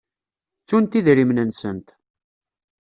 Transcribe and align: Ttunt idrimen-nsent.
Ttunt 0.61 0.97
idrimen-nsent. 0.99 1.87